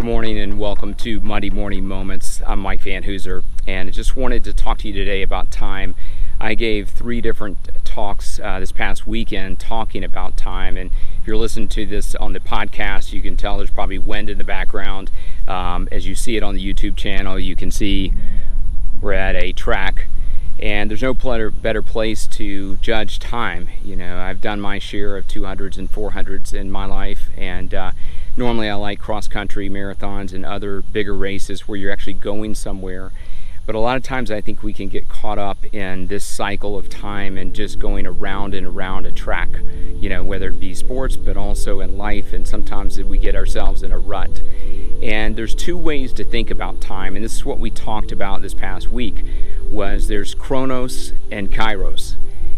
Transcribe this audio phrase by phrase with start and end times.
[0.00, 2.40] Good morning and welcome to Monday Morning Moments.
[2.46, 5.94] I'm Mike Van Hooser and I just wanted to talk to you today about time.
[6.40, 10.78] I gave three different talks uh, this past weekend talking about time.
[10.78, 10.90] And
[11.20, 14.38] if you're listening to this on the podcast, you can tell there's probably wind in
[14.38, 15.10] the background.
[15.46, 18.14] Um, as you see it on the YouTube channel, you can see
[19.02, 20.06] we're at a track
[20.58, 23.68] and there's no better place to judge time.
[23.84, 27.92] You know, I've done my share of 200s and 400s in my life, and uh,
[28.40, 33.12] normally I like cross country marathons and other bigger races where you're actually going somewhere.
[33.66, 36.78] But a lot of times I think we can get caught up in this cycle
[36.78, 39.50] of time and just going around and around a track,
[39.94, 42.32] you know, whether it be sports, but also in life.
[42.32, 44.40] And sometimes we get ourselves in a rut.
[45.02, 48.40] And there's two ways to think about time, and this is what we talked about
[48.40, 49.22] this past week
[49.70, 52.14] was there's chronos and kairos.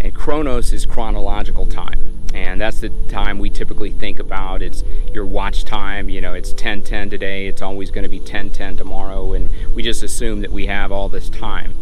[0.00, 2.13] And chronos is chronological time.
[2.34, 4.60] And that's the time we typically think about.
[4.60, 4.82] It's
[5.12, 9.32] your watch time, you know, it's 10:10 today, it's always going to be 10:10 tomorrow
[9.32, 11.74] and we just assume that we have all this time.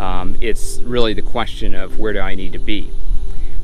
[0.00, 2.90] Um, it's really the question of where do I need to be.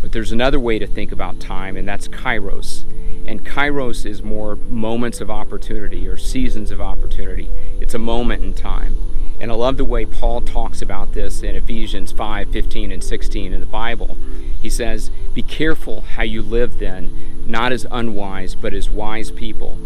[0.01, 2.85] But there's another way to think about time, and that's kairos.
[3.27, 7.51] And kairos is more moments of opportunity or seasons of opportunity.
[7.81, 8.97] It's a moment in time.
[9.41, 13.53] And I love the way Paul talks about this in Ephesians 5 15 and 16
[13.53, 14.17] in the Bible.
[14.61, 19.77] He says, Be careful how you live then, not as unwise, but as wise people,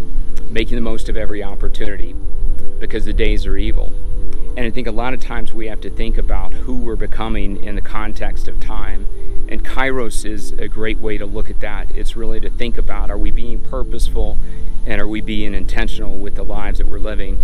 [0.48, 2.14] making the most of every opportunity,
[2.78, 3.92] because the days are evil.
[4.56, 7.62] And I think a lot of times we have to think about who we're becoming
[7.64, 9.06] in the context of time.
[9.48, 11.91] And Kairos is a great way to look at that.
[11.95, 14.39] It's really to think about are we being purposeful
[14.86, 17.39] and are we being intentional with the lives that we're living?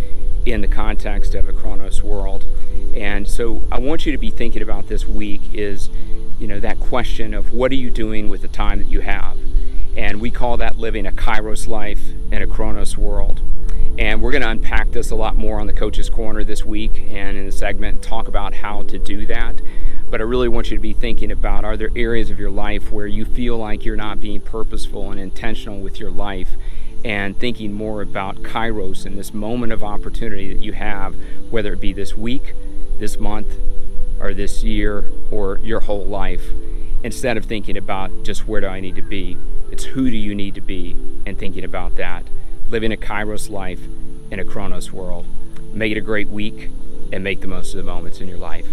[0.46, 2.46] in the context of a Chronos world.
[2.94, 5.90] And so I want you to be thinking about this week is,
[6.38, 9.36] you know, that question of what are you doing with the time that you have?
[9.96, 13.40] And we call that living a Kairos life in a Chronos world.
[13.98, 17.00] And we're going to unpack this a lot more on the Coach's Corner this week
[17.10, 19.60] and in the segment, talk about how to do that.
[20.08, 22.92] But I really want you to be thinking about are there areas of your life
[22.92, 26.50] where you feel like you're not being purposeful and intentional with your life?
[27.04, 31.14] and thinking more about kairos and this moment of opportunity that you have,
[31.50, 32.54] whether it be this week,
[32.98, 33.54] this month,
[34.20, 36.50] or this year, or your whole life,
[37.04, 39.36] instead of thinking about just where do I need to be.
[39.70, 42.24] It's who do you need to be, and thinking about that.
[42.70, 43.80] Living a kairos life
[44.30, 45.26] in a chronos world.
[45.72, 46.70] Make it a great week
[47.12, 48.66] and make the most of the moments in your life.